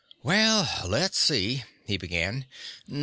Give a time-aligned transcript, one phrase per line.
[0.23, 2.47] "Well, let's see," he began.